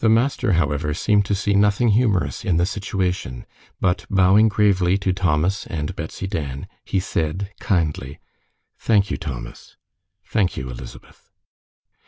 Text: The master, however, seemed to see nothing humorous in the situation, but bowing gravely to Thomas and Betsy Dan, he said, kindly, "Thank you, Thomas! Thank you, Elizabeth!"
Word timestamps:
The 0.00 0.08
master, 0.08 0.54
however, 0.54 0.92
seemed 0.94 1.24
to 1.26 1.34
see 1.36 1.52
nothing 1.54 1.90
humorous 1.90 2.44
in 2.44 2.56
the 2.56 2.66
situation, 2.66 3.46
but 3.80 4.04
bowing 4.10 4.48
gravely 4.48 4.98
to 4.98 5.12
Thomas 5.12 5.64
and 5.68 5.94
Betsy 5.94 6.26
Dan, 6.26 6.66
he 6.84 6.98
said, 6.98 7.52
kindly, 7.60 8.18
"Thank 8.80 9.12
you, 9.12 9.16
Thomas! 9.16 9.76
Thank 10.26 10.56
you, 10.56 10.70
Elizabeth!" 10.70 11.30